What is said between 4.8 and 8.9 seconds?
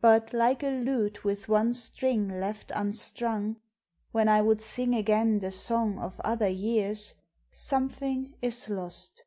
again the song of other years, Something is